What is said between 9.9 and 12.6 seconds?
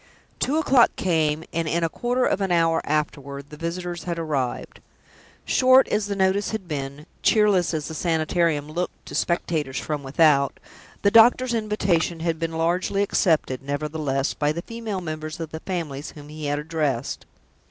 without, the doctor's invitation had been